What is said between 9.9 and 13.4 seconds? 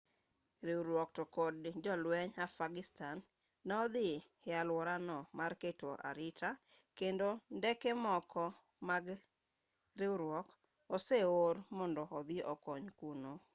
riwruok oseor mondo odhi okony kuno